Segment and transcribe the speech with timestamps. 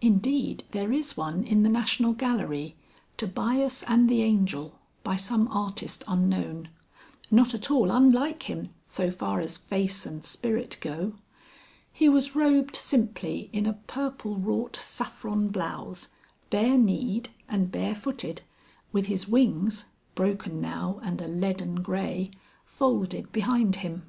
[0.00, 2.74] (Indeed, there is one in the National Gallery
[3.18, 6.70] [Tobias and the Angel, by some artist unknown]
[7.30, 11.12] not at all unlike him so far as face and spirit go.)
[11.92, 16.08] He was robed simply in a purple wrought saffron blouse,
[16.48, 18.40] bare kneed and bare footed,
[18.90, 22.30] with his wings (broken now, and a leaden grey)
[22.64, 24.04] folded behind him.